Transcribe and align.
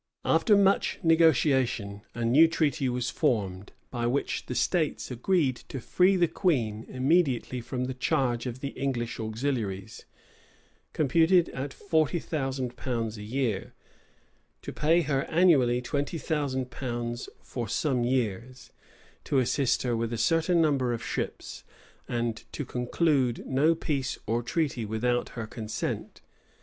{1595.} 0.23 0.31
After 0.33 1.05
much 1.05 1.05
negotiation, 1.07 2.01
a 2.15 2.25
new 2.25 2.47
treaty 2.47 2.89
was 2.89 3.11
formed, 3.11 3.71
by 3.91 4.07
which 4.07 4.47
the 4.47 4.55
states 4.55 5.11
engaged 5.11 5.69
to 5.69 5.79
free 5.79 6.15
the 6.15 6.27
queen 6.27 6.87
immediately 6.89 7.61
from 7.61 7.83
the 7.85 7.93
charge 7.93 8.47
of 8.47 8.61
the 8.61 8.69
English 8.69 9.19
auxiliaries, 9.19 10.05
computed 10.91 11.49
at 11.49 11.71
forty 11.71 12.17
thousand 12.17 12.75
pounds 12.75 13.19
a 13.19 13.21
year; 13.21 13.73
to 14.63 14.73
pay 14.73 15.01
her 15.01 15.25
annually 15.25 15.83
twenty 15.83 16.17
thousand 16.17 16.71
pounds 16.71 17.29
for 17.43 17.67
some 17.67 18.03
years; 18.03 18.71
to 19.23 19.37
assist 19.37 19.83
her 19.83 19.95
with 19.95 20.11
a 20.11 20.17
certain 20.17 20.59
number 20.59 20.93
of 20.93 21.03
ships; 21.05 21.63
and 22.07 22.43
to 22.51 22.65
conclude 22.65 23.45
no 23.45 23.75
peace 23.75 24.17
or 24.25 24.41
treaty 24.41 24.83
without 24.83 25.29
her 25.37 25.45
consent. 25.45 26.21